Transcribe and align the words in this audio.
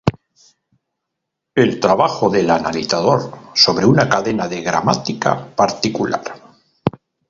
El 1.53 1.79
trabajo 1.79 2.27
del 2.31 2.49
analizador 2.49 3.37
sobre 3.53 3.85
una 3.85 4.09
cadena 4.09 4.47
de 4.47 4.63
gramática 4.63 5.45
particular. 5.55 6.23